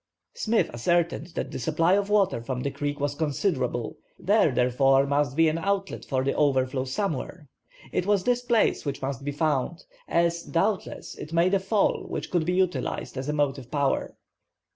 Smith 0.33 0.67
ascertained 0.73 1.27
that 1.35 1.51
the 1.51 1.59
supply 1.59 1.93
of 1.93 2.09
water 2.09 2.41
from 2.41 2.61
the 2.63 2.71
creek 2.71 2.99
was 2.99 3.13
considerable; 3.13 3.97
there 4.17 4.49
therefore 4.51 5.05
must 5.05 5.37
be 5.37 5.47
an 5.47 5.59
outlet 5.59 6.03
for 6.03 6.23
the 6.23 6.33
overflow 6.33 6.83
somewhere. 6.85 7.47
It 7.91 8.07
was 8.07 8.23
this 8.23 8.41
place 8.41 8.83
which 8.83 9.03
must 9.03 9.23
be 9.23 9.31
found, 9.31 9.83
as, 10.07 10.41
doubtless, 10.41 11.13
it 11.19 11.33
made 11.33 11.53
a 11.53 11.59
fall 11.59 12.07
which 12.07 12.31
could 12.31 12.47
be 12.47 12.53
utilized 12.53 13.15
as 13.15 13.29
a 13.29 13.33
motive 13.33 13.69
power. 13.69 14.15